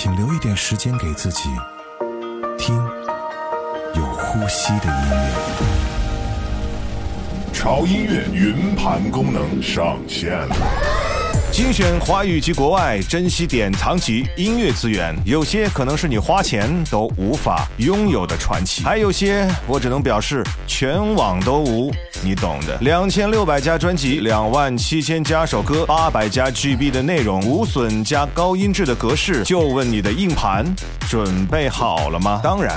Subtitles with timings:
[0.00, 1.48] 请留一点时间给自己，
[2.56, 2.76] 听
[3.96, 5.28] 有呼吸的音乐。
[7.52, 10.54] 潮音乐云盘功能上线了。
[11.50, 20.44] 精选华语及国外，珍稀典藏级音乐资源，有些可能是你花钱都无法拥有的传奇，还有些我只能表示
[20.78, 21.90] 全网都无，
[22.22, 22.78] 你懂的。
[22.82, 30.64] 两千六百家专辑，两万七千加首歌，八百加 GB 的内容，无损加高音质的格式，就问你的硬盘
[31.08, 32.40] 准备好了吗？
[32.44, 32.76] 当然。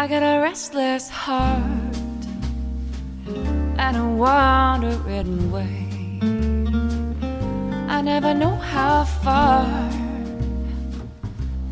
[0.00, 1.96] I got a restless heart
[3.26, 5.88] and a wandering way.
[7.88, 9.66] I never know how far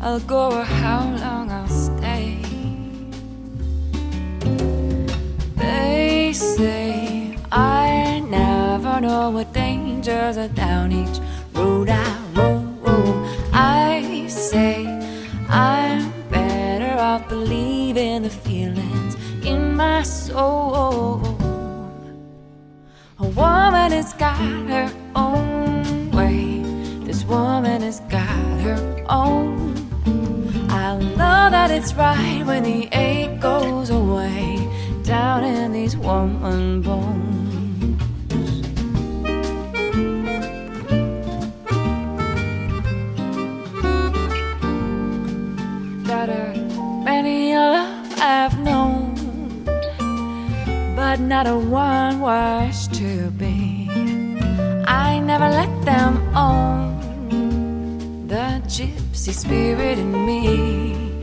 [0.01, 2.41] I'll go or how long I'll stay.
[5.55, 11.17] They say I never know what dangers are down each
[11.53, 12.03] road I
[12.35, 12.77] roam.
[17.17, 21.21] Off believing the feelings in my soul.
[23.19, 24.37] A woman has got
[24.73, 26.61] her own way.
[27.05, 29.75] This woman has got her own.
[30.69, 34.67] I know that it's right when the ache goes away
[35.03, 37.36] down in these woman bones.
[51.17, 53.89] But not a one was to be.
[54.85, 61.21] I never let them own the gypsy spirit in me.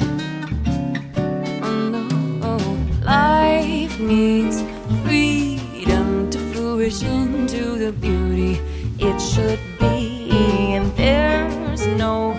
[1.63, 2.59] Oh no,
[3.05, 4.63] life needs
[5.05, 8.61] freedom to flourish into the beauty
[8.99, 10.31] it should be,
[10.75, 12.35] and there's no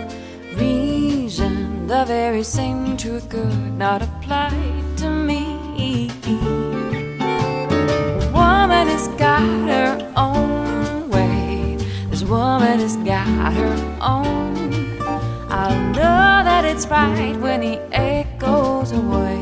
[0.57, 4.74] reason the very same truth could not apply
[9.17, 11.77] got her own way.
[12.09, 14.99] This woman has got her own.
[15.49, 19.41] I know that it's right when the ache goes away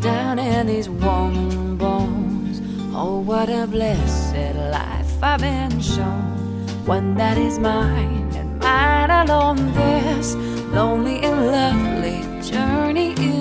[0.00, 2.60] down in these woman bones.
[2.94, 6.66] Oh, what a blessed life I've been shown.
[6.84, 9.72] One that is mine and mine alone.
[9.72, 10.34] This
[10.74, 13.37] lonely and lovely journey is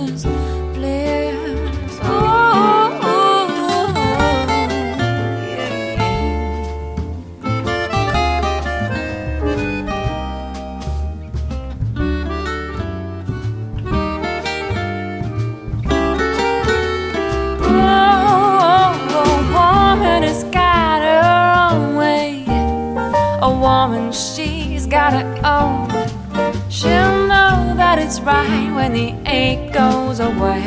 [28.27, 30.63] right when the ache goes away.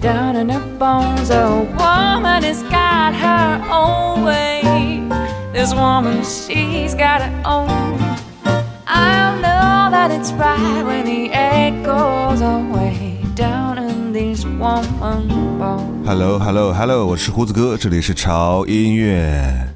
[0.00, 4.62] Down in her bones, a woman has got her own way.
[5.52, 7.68] This woman, she's got her own.
[8.86, 13.18] I'll know that it's right when the ache goes away.
[13.34, 15.28] Down in these woman
[15.58, 16.06] bones.
[16.06, 19.74] Hello, hello, hello，我是胡子哥，这里是潮音乐。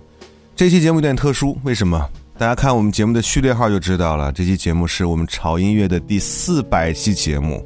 [0.56, 2.08] 这期节目有点特殊，为什么？
[2.39, 7.61] 大家看我们节目的序列号就知道了，这期节目是我们潮音乐的第四百期节目。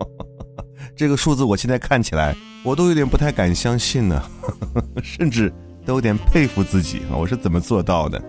[0.94, 4.22] 这个数字我现在看起来，我都有点不太敢相信呢，
[5.02, 5.50] 甚至
[5.86, 8.22] 都有点佩服自己啊，我是怎么做到的？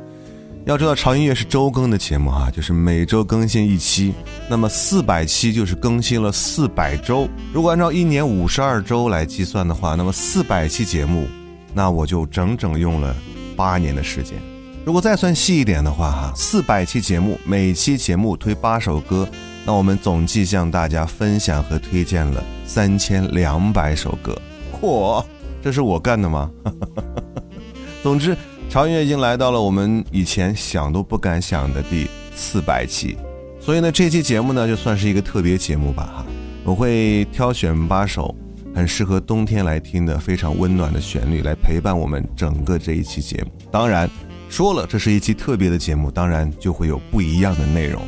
[0.65, 4.13] 要知道潮音乐是周更的节目哈，就是每周更新一期，
[4.49, 7.27] 那么四百期就是更新了四百周。
[7.51, 11.27] 如果按照一年五十二周来计算的话，那么四百期节目，
[11.73, 13.13] 那我就整整用了
[13.57, 14.37] 八年的时间。
[14.87, 19.27] 如果再算细一点的话，哈，四百期节目，每期节目推八首歌，
[19.65, 24.33] 那我们总计向大家分享和推荐了三千两百首歌。
[24.79, 25.21] 嚯，
[25.61, 26.49] 这是我干的吗？
[28.01, 28.33] 总之，
[28.69, 33.17] 潮音乐已经来到了我们以前想都不敢想的第四百期，
[33.59, 36.25] 所以呢，这期节目呢就算是一个特别节目吧哈。
[36.63, 38.33] 我会挑选八首
[38.73, 43.51] 很适合冬天来听的非常温暖的旋律来陪伴我们整个这一期节目。
[43.69, 44.09] 当然，
[44.49, 48.01] 说了这是一期特别的节目，当然就会有不一样的内容。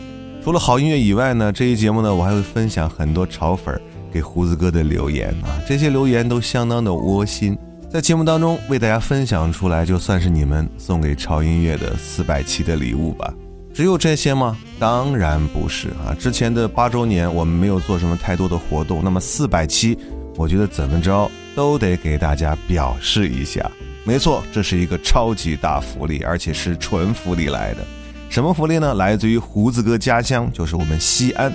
[0.43, 3.79] 除了好音乐以外呢，这一节目呢，我还会分享很多潮粉
[4.11, 7.57] 给胡子哥的留言啊，这些留言都相当的窝心，
[7.91, 13.33] 在节目当中为大家分享出来，就算是你们送给潮音乐的四百期的礼物吧。
[13.73, 14.57] 只有这些吗？
[14.79, 19.97] 当然不是啊，之前的八周年我们没有做什么太多的活动，那么四百期，
[20.37, 23.69] 我觉得怎么着都得给大家表示一下。
[24.09, 27.85] 没错，这是一个超级大福利，而且是纯福利来的。
[28.27, 28.95] 什么福利呢？
[28.95, 31.53] 来自于胡子哥家乡，就是我们西安，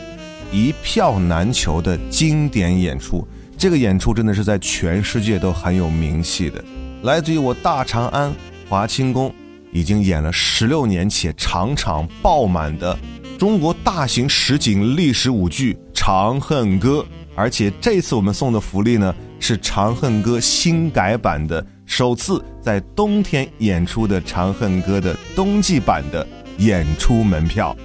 [0.53, 3.27] 一票难求的经典演出。
[3.59, 6.63] 这个演出真的是在全世界都很有名气的。
[7.03, 8.33] 来自于我大长安
[8.69, 9.35] 华清宫，
[9.73, 12.97] 已经演了十六年且场场爆满的
[13.37, 17.01] 中国大型实景历史舞剧《长恨歌》。
[17.35, 26.27] 而且这次我们送的福利呢，是《长恨歌》新改版的首次在冬天演出的《长恨歌》的冬季版的。
[26.59, 27.77] 演出门票，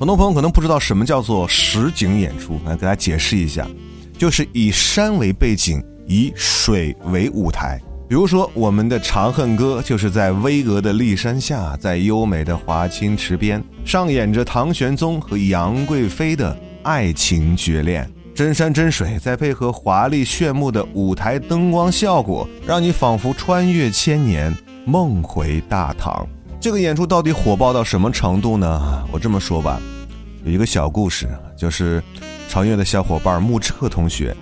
[0.00, 3.64] 很多朋友可能不知道什么叫做实景演出，来给大家解释一下，
[4.18, 7.80] 就是以山为背景，以水为舞台。
[8.08, 18.10] 比如说，我们的《长恨歌》就是在巍峨的骊山下，在优美的华清池边，上演着唐玄宗和杨贵妃的爱情绝恋。
[18.36, 24.54] 真山真水，再配合华丽炫目的舞台灯光效果，让你仿佛穿越千年，
[24.84, 26.28] 梦回大唐。
[26.60, 29.02] 这个演出到底火爆到什么程度呢？
[29.10, 29.80] 我这么说吧，
[30.44, 32.02] 有一个小故事，就是
[32.46, 34.36] 长乐的小伙伴穆彻同学，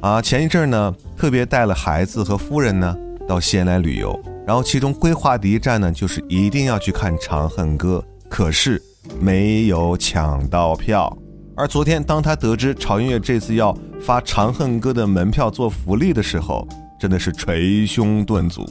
[0.00, 2.96] 啊，前一阵呢特别带了孩子和夫人呢
[3.28, 8.82] 到西安来旅游，然后其中规划的一站呢就是一定要去看《长恨歌》，可是
[9.20, 11.16] 没有抢到票。
[11.58, 16.68] 而昨天当他得知潮音乐这次要发《长恨歌》的门票做福利的时候，
[17.00, 18.68] 真的是捶胸顿足。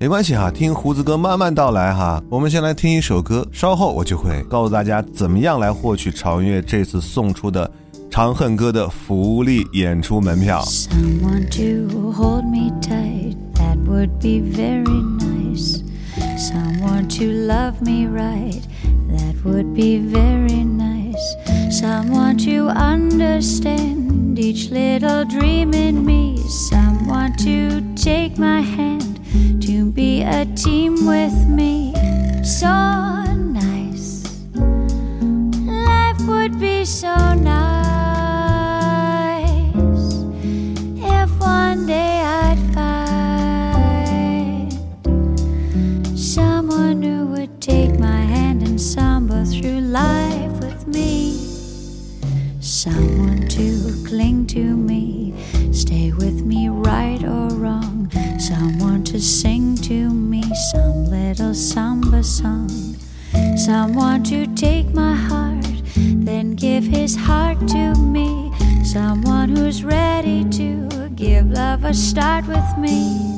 [0.00, 2.22] 没关系哈，听胡子哥慢慢道来哈。
[2.30, 7.70] 我们先来听一首歌，稍后我就会告诉大家怎么样来获取潮音乐这次送出的
[8.10, 10.62] 《长恨歌》的福利演出门票。
[10.64, 15.82] Someone to hold me tight, that would be very nice.
[16.38, 18.62] Someone to love me right,
[19.10, 20.93] that would be very nice.
[21.84, 26.38] Someone to understand each little dream in me.
[26.48, 29.20] Someone to take my hand
[29.60, 31.92] to be a team with me.
[32.42, 32.72] So
[33.34, 34.24] nice.
[35.66, 39.44] Life would be so nice
[41.04, 44.72] if one day I'd find
[46.18, 51.43] someone who would take my hand and samba through life with me.
[52.84, 55.32] Someone to cling to me,
[55.72, 58.10] stay with me right or wrong.
[58.38, 62.68] Someone to sing to me some little samba song.
[63.56, 65.64] Someone to take my heart,
[65.96, 68.52] then give his heart to me.
[68.84, 73.33] Someone who's ready to give love a start with me.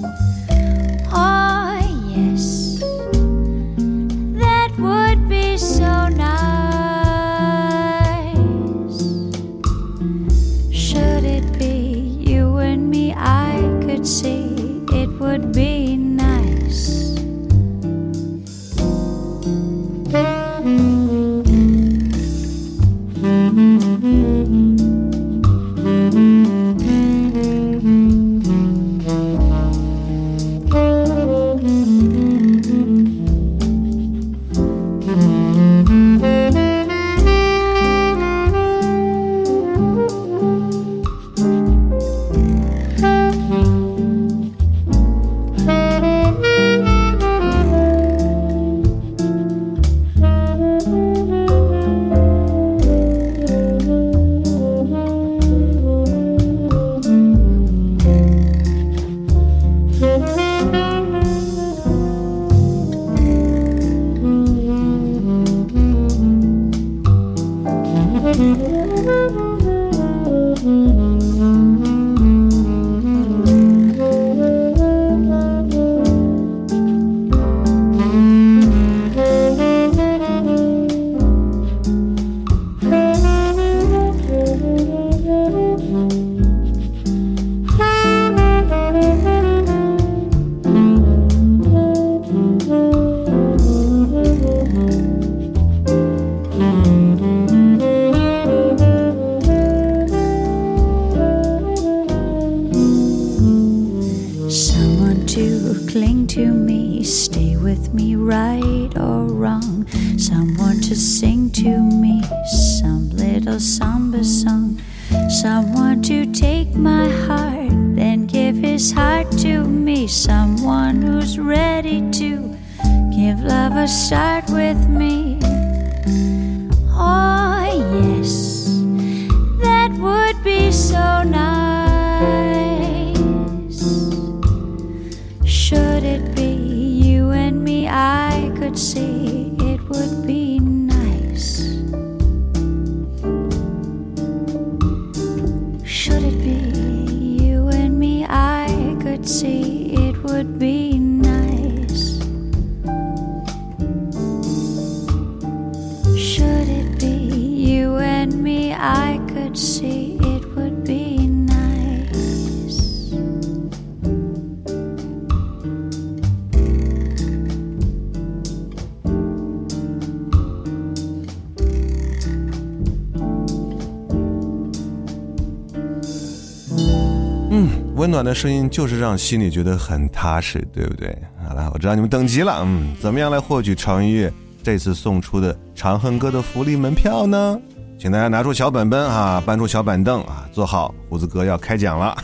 [178.06, 181.12] 温暖的声音就是让心里觉得很踏实，对不对？
[181.44, 184.32] 好了，我知道你们等急了，嗯，怎么样来获取潮音乐
[184.62, 187.60] 这次送出的《长恨歌》的福利门票呢？
[187.98, 192.16] 请大家拿出小本本啊，搬出小板凳啊，坐好，胡子哥要开讲了。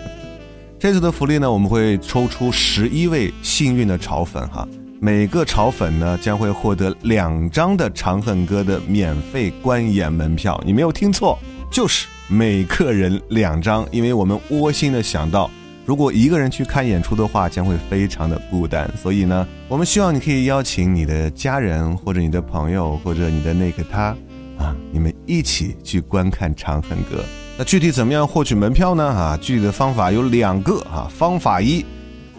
[0.80, 4.66] 这次的福利呢，我们会抽出十一位幸运的潮粉哈，
[4.98, 10.58] 每个潮粉呢将会获得两张的《长恨歌》的免费观演门票。
[10.64, 11.38] 你没有听错，
[11.70, 15.50] 就是每个人两张，因为我们窝心的想到，
[15.84, 24.16] 如果一个人去看演出的话，将会非常的孤单，所以呢，我们希望你可以邀请你的家人或者你的朋友或者你的那个他
[24.58, 27.16] 啊，你们一起去观看《长恨歌》。
[27.58, 29.04] 那具体怎么样获取门票呢？
[29.04, 31.06] 啊，具体的方法有两个啊。
[31.14, 31.84] 方法一，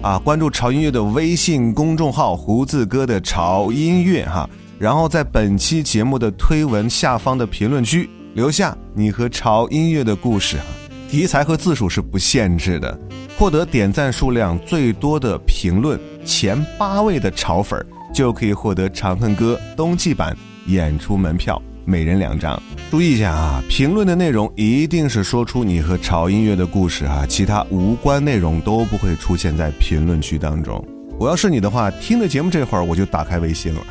[0.01, 4.49] 啊，关注潮音乐的微信公众号“胡子哥的潮音乐”哈，
[4.79, 10.63] 然后在本期节目的推文下方的评论区留下你和潮音乐的故事哈，
[11.07, 12.99] 题材和字数是不限制的。
[13.37, 20.35] 获得点赞数量最多的评论前八位的潮粉儿就可以获得《长恨歌》冬季版
[20.65, 21.61] 演出门票。
[21.85, 22.59] 每人两张。
[22.89, 30.83] 注意一下啊，评论的内容一定是说出你和潮音乐的故事啊，其他无关内容都不会出现在评论区当中。
[31.19, 33.81] 我要是你的话，听的节目这会儿我就打开微信了。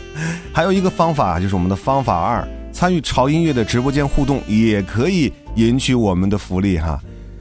[0.52, 2.46] 还有一个方法就是我们的方法二，
[2.76, 7.00] 参与潮音乐的直播间互动也可以赢取我们的福利哈。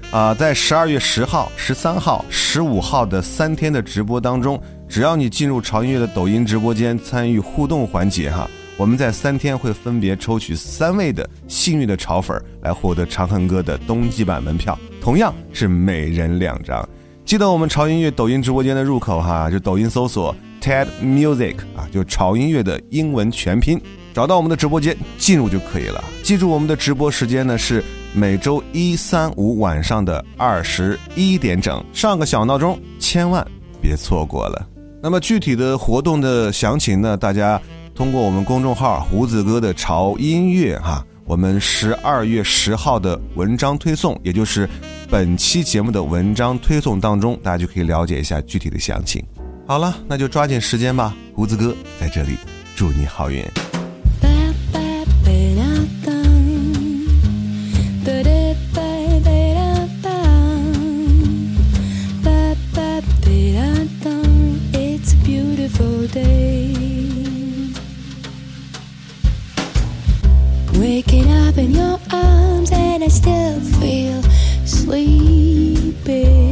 [0.09, 8.49] 啊，在十二月十号、十三号、十五号的三天的直播当中，只要你进入潮音乐的抖音直播间参与互动环节哈。
[8.77, 16.87] 我们在三天会分别抽取三位的幸运的潮粉来获得《长恨歌》的冬季版门票，同样是每人两张。
[17.25, 23.77] 记得我们潮音乐抖音直播间的入口哈，就抖音搜索 TED Music 啊，就潮音乐的英文全拼，
[24.15, 26.03] 找到我们的直播间进入就可以了。
[26.23, 33.45] 记住我们的直播时间呢是每周一、三、五晚上的二十一点整，上个小闹钟，千万
[33.81, 34.67] 别错过了。
[35.03, 37.61] 那么具体的活动的详情呢，大家。
[37.93, 44.69] 通过我们公众号“胡子哥的潮音乐”哈，我们十二月十号的文章推送，也就是
[45.09, 49.23] 本期节目的文章推送当中，大家就可以了解一下具体的详情。
[49.65, 52.35] 好了，那就抓紧时间吧，胡子哥在这里
[52.75, 53.41] 祝你好运。
[70.79, 74.21] Waking up in your arms and I still feel
[74.65, 76.44] sleepy.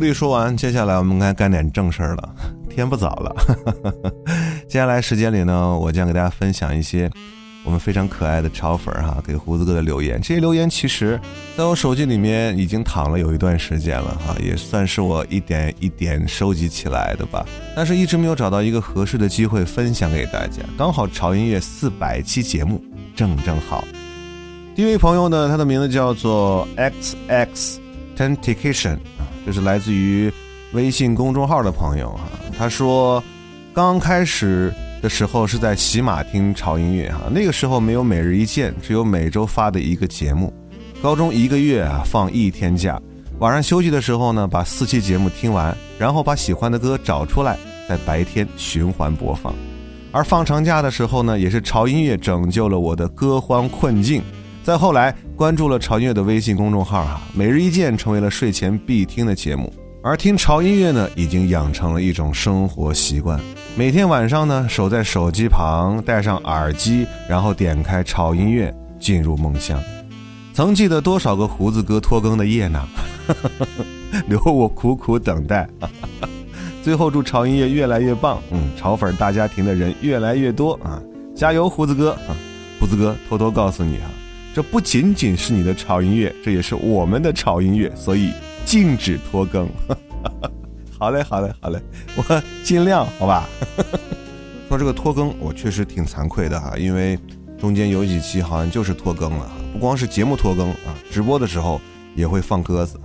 [0.00, 2.34] 福利说完，接下来我们该干点正事儿了。
[2.74, 3.36] 天不早了，
[4.66, 7.10] 接下来时间里呢，我将给大家分享一些
[7.66, 10.18] 我们非常可爱的潮粉儿哈给胡子哥的留言。
[10.18, 11.20] 这些留言其实
[11.54, 17.44] 在我手机里面已经躺了有一段时间了哈，也算是我一点一点收集起来的吧。
[17.76, 20.62] 但是一直没有找到一个合适的机会分享给大家。
[20.78, 22.82] 刚好潮音乐四百期节目
[23.14, 23.84] 正正好。
[24.74, 27.78] 第一位朋友呢，他的名字叫做 X X
[28.16, 28.96] Tentation，
[29.50, 30.32] 这是来自于
[30.74, 32.20] 微信公众号的朋友哈。
[32.56, 33.20] 他说，
[33.74, 40.54] 刚开始的时候是在喜马听潮音乐哈，那个时候没有每日一见，只有每周发的一个节目。
[41.02, 42.96] 高中一个月啊放一天假，
[43.40, 47.58] 晚上休息的时候呢，把四期节目听完，然后把喜欢的歌找出来，
[47.88, 49.52] 在白天循环播放。
[50.12, 54.22] 而放长假的时候呢，也是潮音乐拯救了我的歌荒困境。
[54.62, 59.72] 再后来关注了潮音乐的微信公众号啊，每日一见成为了睡前必听的节目。
[60.02, 63.40] 而听潮音乐呢，已经养成了一种生活习惯。
[63.76, 69.78] 每天晚上呢，守在手机旁，戴上耳机，然后点开潮音乐，进入梦乡。
[70.52, 72.82] 曾记得多少个胡子哥拖更的夜呢？
[74.28, 75.68] 留我苦苦等待。
[76.82, 81.00] 最后祝潮音乐越来越棒，嗯，潮粉大家庭的人越来越多啊！
[81.34, 82.12] 加油，胡子哥！
[82.12, 82.36] 啊，
[82.78, 84.08] 胡子哥偷偷告诉你啊，
[84.54, 88.32] 这不仅仅是你的潮音乐，这也是我们的潮音乐，所以
[88.64, 89.68] 禁止拖更。
[90.98, 91.80] 好嘞，好嘞，好嘞，
[92.16, 93.48] 我尽量，好吧。
[94.68, 97.18] 说这个拖更，我确实挺惭愧的哈，因为
[97.58, 101.80] 中间有几期好像就是拖更了，不光是节目拖更啊，直播的时候
[102.14, 103.00] 也会放鸽子。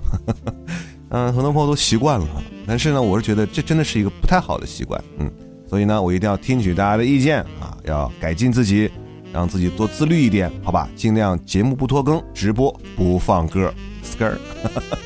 [1.10, 2.27] 嗯，很多朋友都习惯了，
[2.67, 5.31] 但是呢，我是觉得这真的是一个不太好的习惯，嗯，
[5.67, 8.91] 所以呢，我一定要听取大家的意见啊，要改进自己，
[9.35, 10.87] 让自己多自律一点，好吧？
[10.95, 13.71] 尽量节目不拖更，直播不放歌
[14.01, 14.37] ，skr。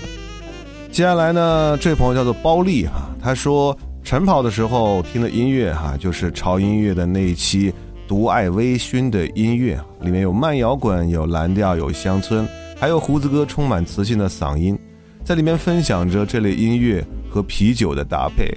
[0.91, 7.71] 接下来呢，这位朋友叫做包丽哈，他说晨跑的时候听的音乐哈，就是潮音乐的那一期
[8.07, 14.77] 《独爱微醺》的音乐，里面有慢摇滚，有蓝调，有乡村，还有胡子哥充满磁性的嗓音，
[15.23, 18.55] 在里面分享着这类音乐和啤酒的搭配，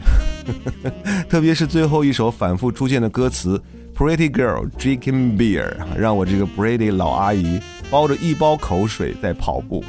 [1.29, 3.61] 特别是最后一首反复出现的歌词
[3.97, 9.85] “Pretty girl drinking beer”，让我这个 Brady 老阿姨包着一包口水在跑步，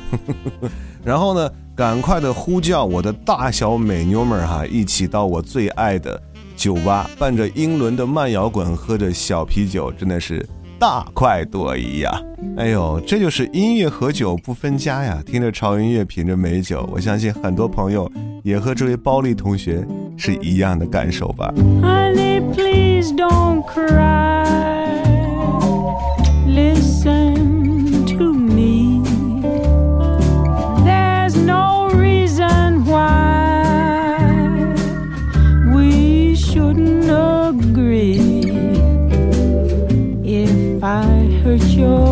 [1.03, 6.21] 然后呢，赶快的呼叫我的大小美妞们哈，一起到我最爱的
[6.55, 10.45] 酒吧，伴着英伦的慢摇滚，喝着小啤酒，真的是
[10.83, 12.21] 大快朵颐呀！
[12.57, 15.23] 哎呦，这就是音乐和酒不分家呀！
[15.25, 18.11] 听着潮音乐，品着美酒，我相信很多朋友
[18.43, 21.53] 也和这位包丽同学是一样的感受吧。
[22.53, 24.43] Please don't cry.
[26.45, 27.52] Listen
[41.59, 42.02] search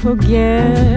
[0.00, 0.89] forget?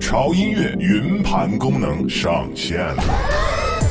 [0.00, 3.02] 潮音乐云盘功能上线了。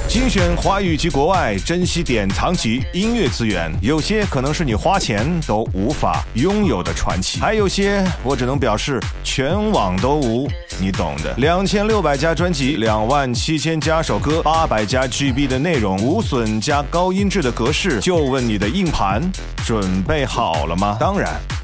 [0.08, 11.34] 精选华语及国外珍稀典藏级音乐资源，有些可能是你花钱都无法拥有的传奇，还有些我只能表示全网都无，你懂的。
[11.38, 19.22] 两千六百加专辑，两万七千加首歌，八百加 GB 的内容，无损加高音质的格式，就问你的硬盘
[19.66, 20.98] 准备好了吗？
[21.00, 21.59] 当然。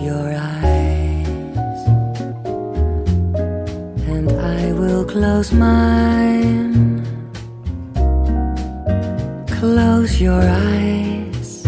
[0.00, 1.28] your eyes.
[4.08, 7.04] And I will close mine.
[9.58, 11.66] Close your eyes.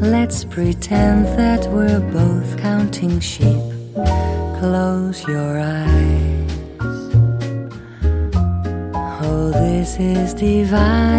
[0.00, 3.76] Let's pretend that we're both counting sheep
[4.60, 6.50] close your eyes.
[9.22, 11.15] Oh, this is divine.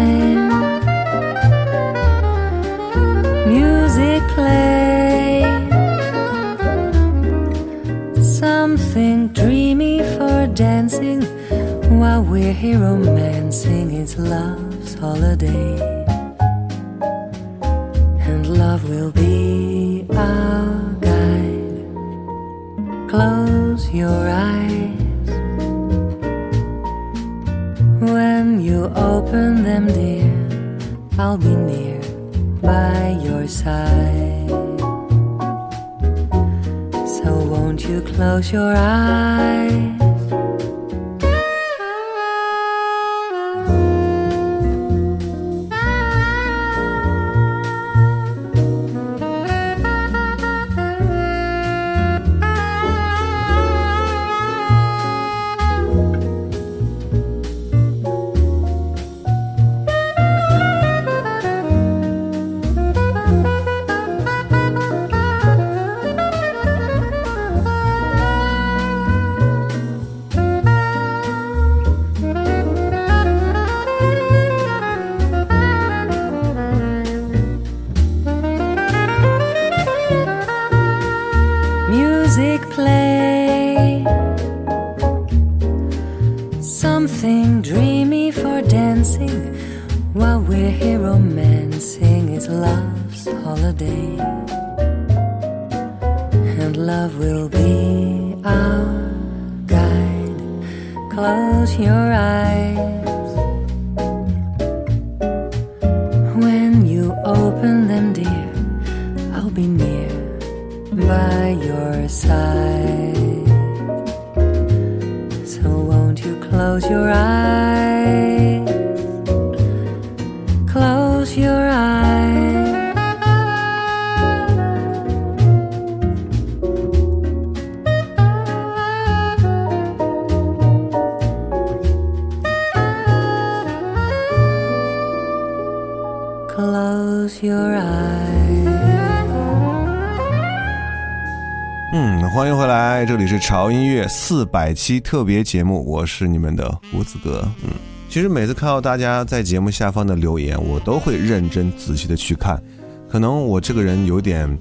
[143.70, 147.46] 音乐四百期特别节目，我是你们的胡子哥。
[147.62, 147.70] 嗯，
[148.08, 152.62] 其实每次看到大家在节目下方的留言，我都会认真仔细的去看。
[153.08, 154.58] 可能我这个人有点，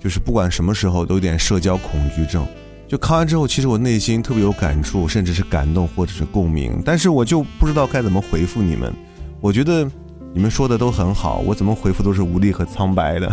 [0.00, 2.46] 就是不管什么时候都有点社交恐惧症。
[2.86, 8.92] 就看完之后，其实我内心特别有感触，甚至是感动或者是共鸣，但是我就不知道该怎么回复你们。
[9.40, 9.86] 我觉得
[10.34, 13.28] 你们说的都很好，我怎么回复都是无力和苍白的。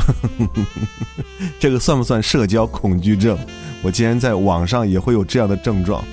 [1.60, 3.38] 这个算不算社交恐惧症？
[3.84, 6.04] 我竟然在网上也会有这样的症状。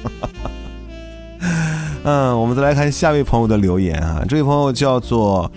[2.04, 5.50] 嗯，我们再来看下位朋友的留言啊，这位朋友叫做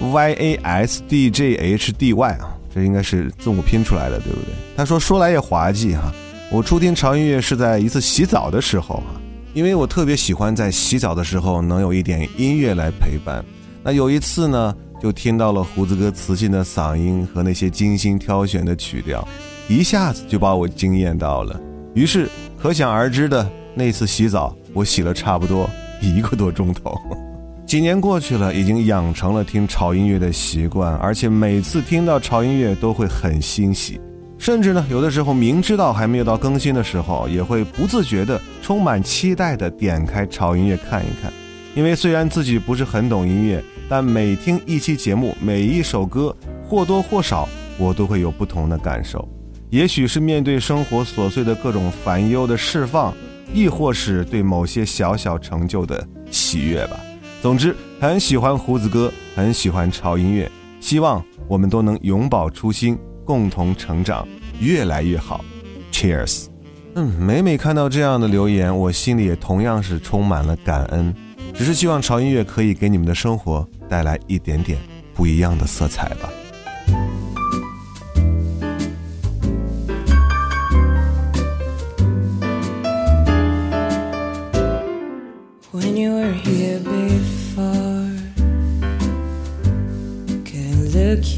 [0.00, 4.54] y a s d j h d y 啊，这应该是字母拼出来的，对不对？
[4.76, 6.12] 他说说来也滑稽哈、
[6.52, 9.16] 我初听潮音乐是在一次洗澡的时候啊，
[9.54, 13.42] 因为我特别喜欢在洗澡的时候能有一点音乐来陪伴。
[13.88, 19.26] 那有一次呢，就听到了胡子哥磁性的嗓音和那些精心挑选的曲调，
[19.66, 21.58] 一下子就把我惊艳到了。
[21.94, 22.28] 于是
[22.60, 25.66] 可想而知的那次洗澡，我洗了差不多
[26.02, 26.94] 一个多钟头。
[27.64, 33.98] 几年过去了，已经养成了听潮音乐的习惯，而且每次听到潮音乐都会很欣喜，
[34.36, 41.32] 甚至呢，有的时候明知道还没有到更新的时候，也会不自觉的充满期待的点开潮音乐看一看。
[41.74, 49.28] 因为虽然自己不是很懂音乐，但每听一期节目，每一首歌或多或少我都会有不同的感受。
[49.70, 53.14] 也许是面对生活琐碎的各种烦忧的释放，
[53.52, 56.98] 亦或是对某些小小成就的喜悦吧。
[57.42, 60.50] 总之，很喜欢胡子哥，很喜欢潮音乐，
[60.80, 64.26] 希望我们都能永葆初心，共同成长，
[64.58, 65.44] 越来越好。
[65.92, 66.46] Cheers。
[66.94, 71.14] 嗯，每每看到这样的留言，我心里也同样是充满了感恩。
[71.58, 74.78] 只是希望潮音乐可以给你们的生活带来一点点
[75.12, 76.30] 不一样的色彩吧。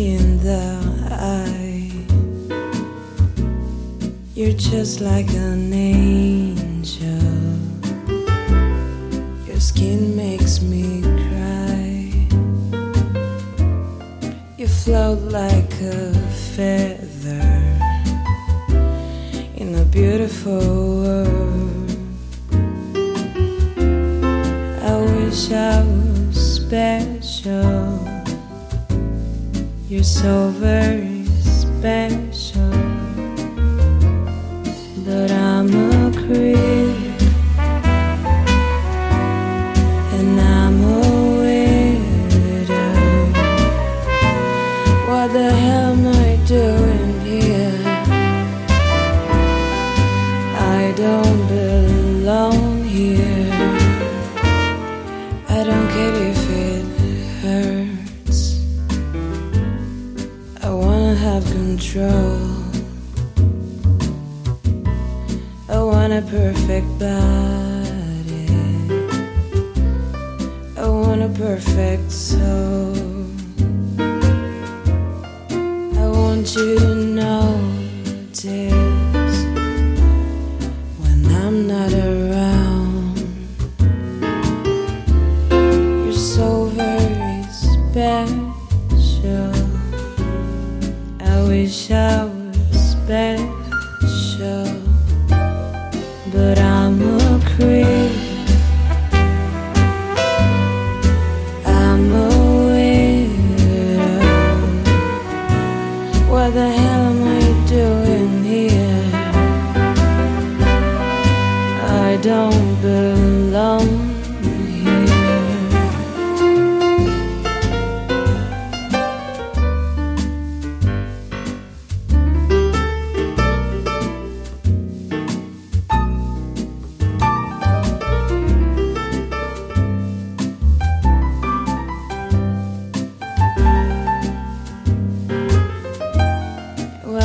[0.00, 0.80] In the
[1.10, 1.92] eye.
[4.34, 5.49] You're just like a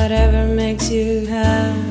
[0.05, 1.84] whatever makes you happy,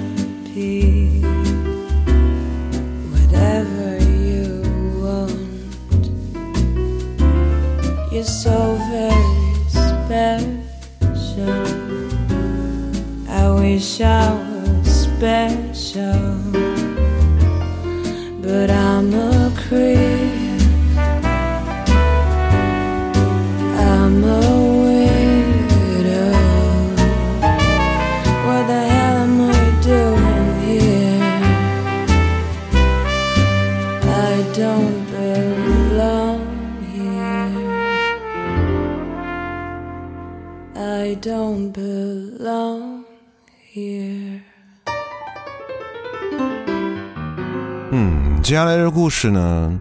[48.55, 49.81] 接下来这个故事呢，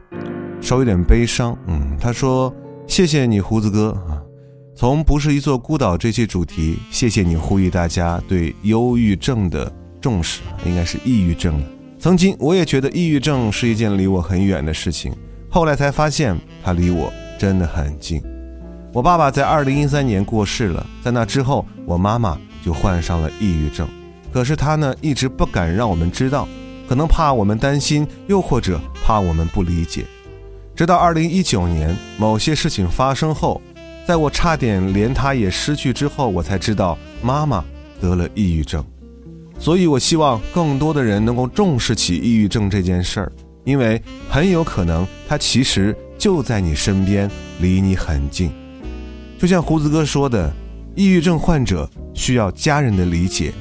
[0.59, 1.55] 稍微有点悲伤。
[1.67, 2.51] 嗯，他说
[2.89, 4.17] ：“谢谢你，胡子哥啊，
[4.75, 11.67] 从不是一座孤岛这期主题，谢谢你呼吁大家对忧郁症的重视，应该是抑郁症了。
[11.99, 15.15] 曾经我也觉得抑郁症是一件离我很远的事情，
[15.51, 18.23] 后来才发现它离我真的很近。
[18.91, 23.88] 我爸爸在二零一三年过世了，在那之后，我妈妈就患上了抑郁症，
[24.33, 26.47] 可是她呢，一直不敢让我们知道。”
[26.88, 30.06] 可能怕我们担心，又或者怕我们不理解。
[30.76, 33.62] 直到二零一九年某些事情发生后，
[34.08, 37.63] 在我差点连他也失去之后，我才知道妈妈
[38.02, 38.84] 得了抑郁症。
[39.60, 43.32] 所以，我希望更多的人能够重视起抑郁症这件事儿，
[43.63, 48.52] 因为很有可能它其实就在你身边，离你很近。
[49.38, 50.52] 就像胡子哥说的，
[50.96, 53.54] 抑郁症患者需要家人的理解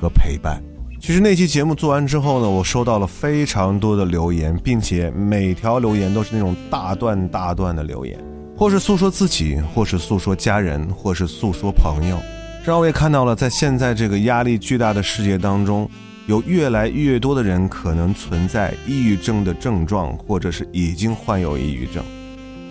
[0.00, 0.60] 和陪伴。
[1.06, 8.18] 其实那期节目做完之后呢，我收到了非常多的留言，并且每条留言都是那种大段大段的留言，
[8.56, 12.18] 或是诉说自己，或是诉说家人，或是诉说朋友，
[12.64, 15.88] 让我也看到了，在现在这个压力巨大的世界当中，
[16.26, 22.02] 有越来越多的人可能存在抑郁症的症状，或者是已经患有抑郁症，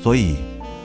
[0.04, 0.36] 所以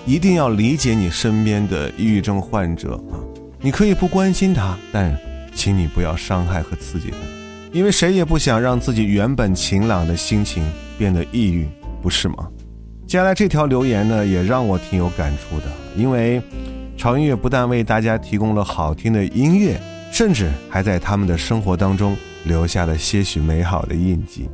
[0.06, 3.18] 一定要理解你身边的抑郁症患者啊！
[3.60, 5.18] 你可以不关心他，但
[5.52, 7.39] 请你不要伤害和刺激他。
[7.72, 11.68] 因为谁也不想让自己原本晴朗的心情变得抑郁，
[12.02, 12.48] 不是吗？
[13.06, 15.66] 接下来这条留言呢，也让我挺有感触的。
[15.96, 16.42] 因为
[16.96, 19.80] 潮音乐不但为大家提供了好听的音乐，
[20.10, 24.48] 甚至还在他们的生活当中留下了些许美好的印记。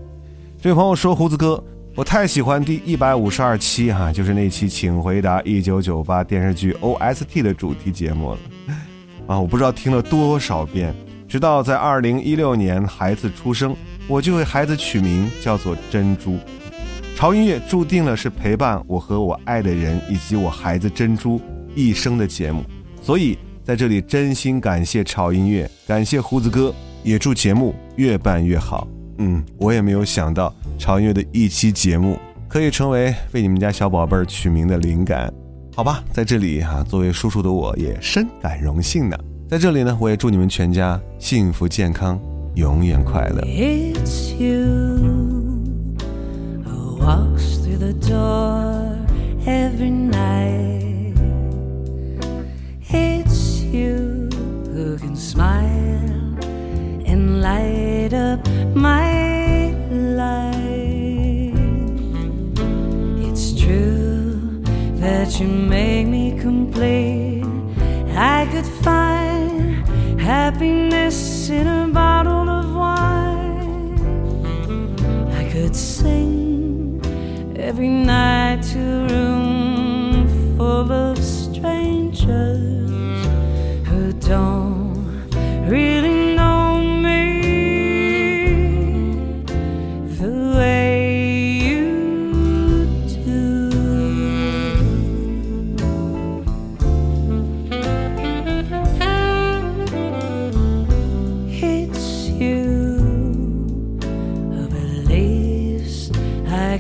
[0.61, 1.63] 这位朋友说：“胡子哥，
[1.95, 8.39] 我太喜欢第一百五十二期哈，就是那期《请回答一九九八》电视剧 OST 的主题节目了
[9.27, 9.41] 啊！
[9.41, 10.95] 我不知道听了多少遍。”
[11.29, 13.75] 直到在二零一六年孩子出生，
[14.07, 16.39] 我就为孩子取名叫做珍珠。
[17.17, 21.41] 潮音乐注定了是陪伴我和我爱的人以及我孩子珍珠
[21.75, 22.63] 一生的节目，
[23.03, 28.87] 所以在这里真心感谢潮音乐，感谢胡子哥，也祝节目越办越好。
[29.19, 35.33] 嗯，我也没有想到潮音乐的一期节目可以成为为你们家小宝贝儿取名的灵感，
[35.75, 39.19] 好吧，在这里哈，作为叔叔的我也深感荣幸呢。
[39.48, 42.20] 在这里呢，我也祝你们全家幸福健康，
[42.56, 43.42] 永远快乐。
[43.44, 45.66] It's you
[46.64, 48.96] who walks through the door
[49.46, 51.16] every night.
[52.90, 54.30] It's you
[54.74, 56.38] who can smile
[57.06, 60.52] and light up my life.
[63.20, 64.62] It's true
[65.02, 67.25] that you make me complete.
[68.19, 69.87] I could find
[70.19, 73.99] happiness in a bottle of wine.
[75.33, 77.03] I could sing
[77.57, 82.91] every night to a room full of strangers
[83.87, 85.31] who don't
[85.69, 86.16] really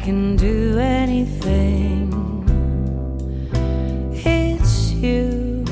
[0.07, 2.07] can do anything.
[4.15, 5.65] It's you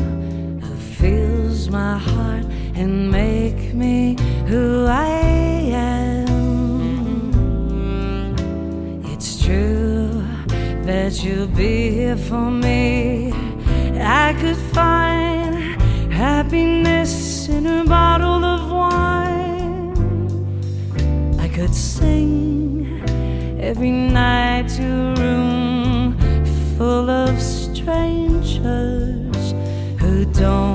[0.61, 4.17] who fills my heart and make me
[4.49, 5.07] who I
[5.71, 6.27] am.
[9.13, 10.25] It's true
[10.83, 13.14] that you'll be here for me.
[23.77, 26.17] Every night to a room
[26.79, 28.63] full of strangers
[30.01, 30.74] who don't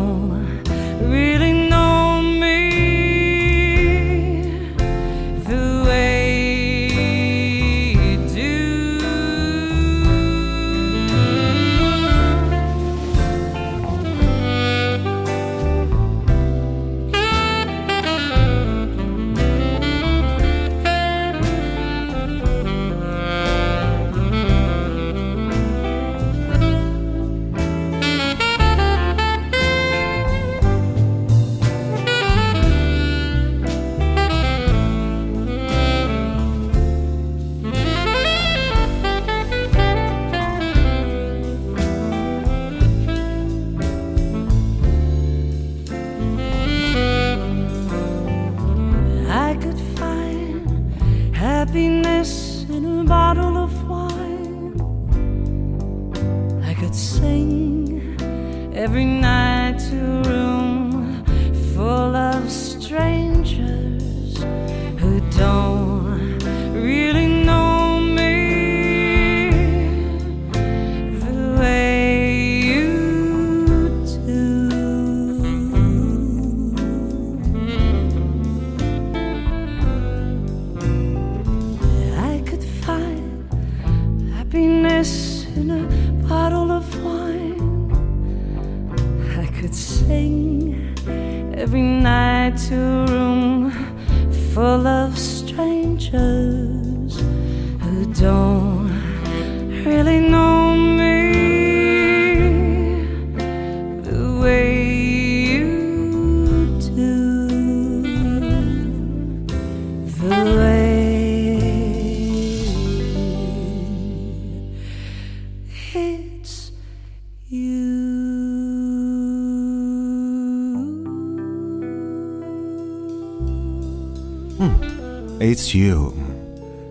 [125.70, 126.12] It's you。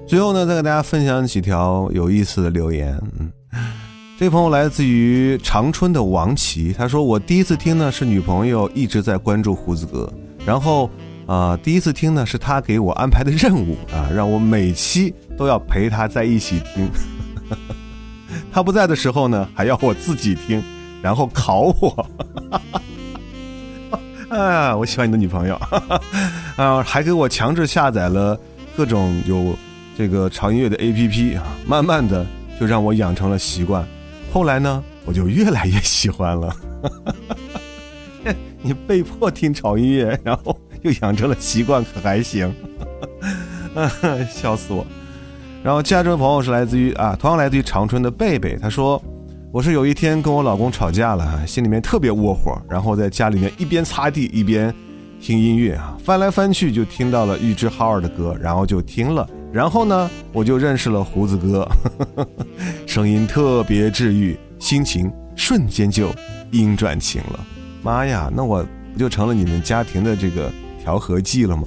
[0.07, 2.97] 最后呢，再给大家分享几条有意思的留言。
[3.19, 3.33] 嗯，
[4.17, 10.09] 这位朋友来自于长春的王琦，他说我第一次听呢是女朋友一直在关注胡子哥，
[10.47, 10.89] 然后
[11.27, 16.89] 啊、第一次听呢是他给我安排的任务啊，让我每期都要陪他在一起听。
[18.53, 20.63] 他不在的时候呢，还要我自己听，
[21.03, 22.07] 然后考我。
[24.31, 25.61] 啊，我喜欢你的女朋友，
[26.57, 28.39] 啊，还给我强制下载了
[28.79, 29.59] 各种有
[29.97, 32.25] 这个潮音乐的 APP 啊，慢慢的
[32.61, 33.85] 就让我养成了习惯。
[34.33, 36.57] 后来呢，我就越来越喜欢了。
[38.63, 42.55] 你被迫听潮音乐，然后又养成了习惯，可还行？
[44.31, 44.87] 笑死我！
[45.65, 49.03] 然后加州的朋友是来自于啊，同样来自于长春的贝贝，他说。
[49.51, 54.73] 我是有一天跟我老公吵架了，心里面特别窝火，然后在家里面一边擦地一边
[55.21, 61.69] 听音乐啊，翻来翻去就听到了玉置浩二的歌，然后就听了，然后呢我就认识了胡子哥，
[62.87, 66.11] 声音特别治愈，心情瞬间就
[66.51, 67.41] 阴转晴了。
[67.83, 70.51] 妈呀，那我不就成了你们家庭的这个
[70.83, 71.65] 调和剂了吗？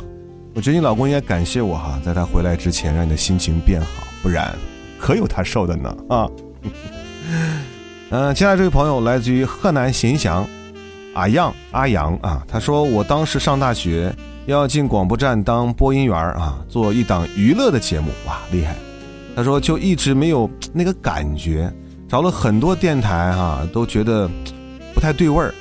[0.53, 4.53] 我觉得你老公应该感谢我哈，在他回来之前让你的心情变好，不然
[4.99, 6.29] 可有他受的呢啊。
[8.09, 10.45] 嗯， 接下来这位朋友来自于河南新乡，
[11.13, 14.13] 阿样阿阳啊，他说我当时上大学
[14.45, 18.75] 要进广播站当播音员啊，做一档娱乐的节目，哇，厉害！
[19.35, 21.71] 他说就一直没有那个感觉，
[22.07, 24.29] 找了很多电台哈、都觉得
[24.93, 25.53] 不太对味儿。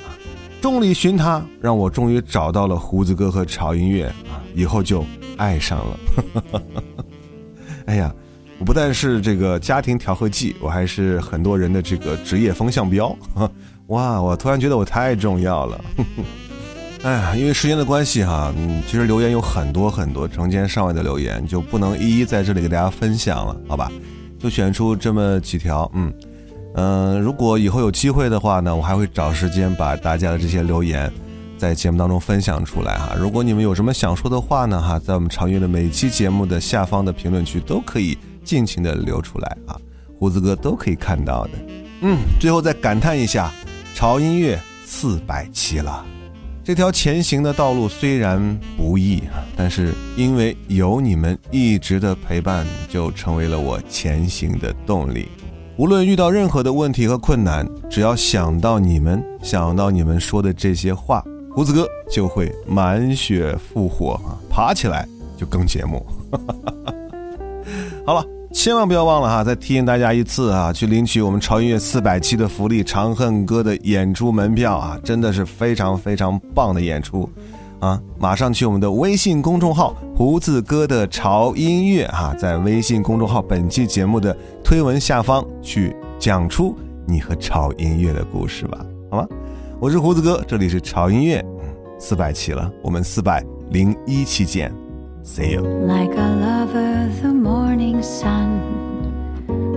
[0.61, 5.05] 众里寻他，让我终于找到了胡子哥和潮音乐啊，以后就
[5.37, 6.61] 爱上了。
[7.87, 8.13] 哎呀！
[8.59, 13.09] 我不但是这个家庭调和剂，我还是很多人的这个职业风向标。
[13.91, 15.85] 哇，我突然觉得我太重要了。
[17.03, 23.91] 哎呀，因为时间的关系哈，嗯，其实留言有很多很多，成千上万的留言，就不能一一在这里给大家分享了，好吧？
[24.39, 26.13] 就选出这么几条，嗯
[26.75, 31.11] 嗯、如果以后有机会的话呢，我还会找时间把大家的这些留言
[31.57, 33.15] 在节目当中分享出来哈。
[33.19, 38.17] 如果你们有什么想说的话呢，哈，在我们长乐的每期节目的下方的评论区都可以。
[38.43, 39.77] 尽情的留出来啊，
[40.17, 41.51] 胡子哥都可以看到的。
[42.01, 43.51] 嗯，最后再感叹一下，
[43.93, 46.05] 潮音乐四百期了。
[46.63, 55.27] 这条前行的道路虽然不易啊，但是因为有你们一直的陪伴，就成为了我前行的动力。
[55.77, 66.05] 无论遇到任何的问题和困难，只要想到你们，想到你们说的这些话，胡子哥就会满血复活啊，爬起来就更节目。
[68.05, 68.23] 好了，
[68.53, 77.27] 千万不要忘了哈，再提醒大家一次啊，去领取我们潮音乐四百期的福利《长恨歌》的演出门票啊，真的是非常非常棒的演出
[77.79, 77.99] 啊！
[78.19, 86.77] 马上去我们的微信公众号“胡子哥的潮音乐”哈，在微信公众号本期节目的推文下方去讲出
[87.07, 89.27] 你和潮音乐的故事吧，好吗？
[89.79, 91.43] 我是胡子哥，这里是潮音乐，
[91.97, 94.71] 四百期了，我们四百零一期见
[95.23, 98.49] ，See you。Like a lover, the morning sun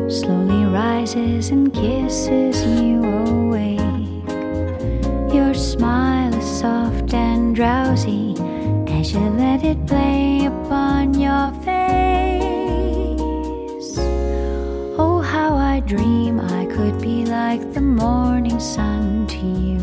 [0.09, 3.81] slowly rises and kisses you awake.
[5.35, 8.35] Your smile is soft and drowsy
[8.89, 12.85] as you let it play upon your face.
[14.99, 19.74] Oh, how I dream I could be like the morning sun to you.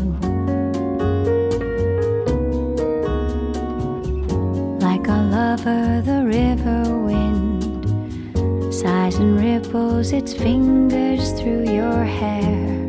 [5.52, 12.88] Lover, the river wind sighs and ripples its fingers through your hair.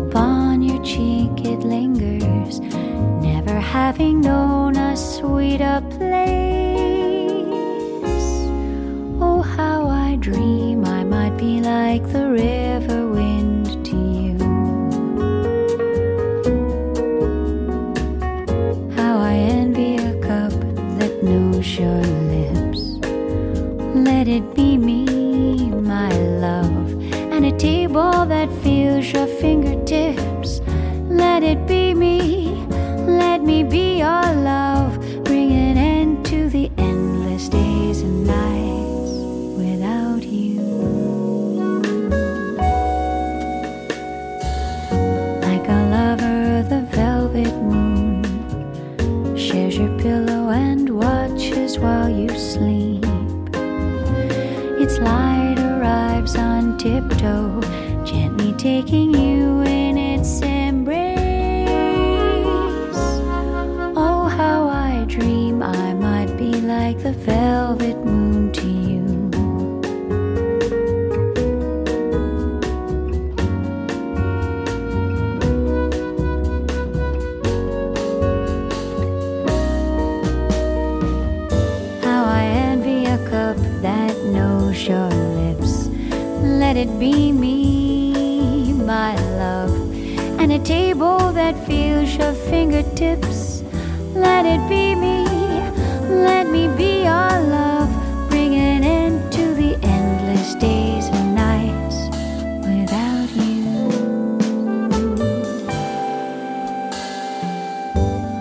[0.00, 6.26] Upon your cheek it lingers, never having known a sweeter place.
[9.20, 13.11] Oh, how I dream I might be like the river
[33.64, 34.98] be your love.
[35.24, 39.12] Bring an end to the endless days and nights
[39.56, 40.60] without you.
[45.40, 48.24] Like a lover, the velvet moon
[49.36, 53.04] shares your pillow and watches while you sleep.
[54.82, 57.60] Its light arrives on tiptoe,
[58.04, 59.31] gently taking you
[90.64, 93.62] table that feels your fingertips.
[94.14, 95.24] Let it be me,
[96.08, 97.90] let me be your love.
[98.28, 101.96] Bring an end to the endless days and nights
[102.66, 103.88] without you.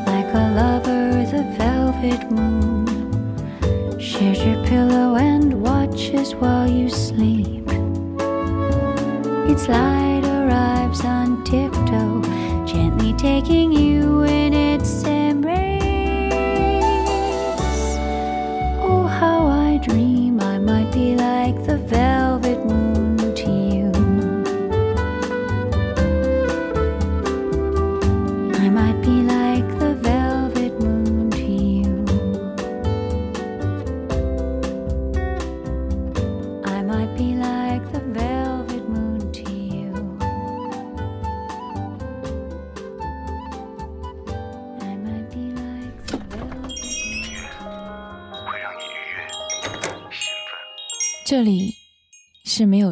[0.06, 2.81] Like a lover, the velvet moon
[11.62, 12.22] tiptoe,
[12.66, 14.21] gently taking you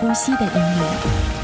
[0.00, 1.39] 呼吸的音乐。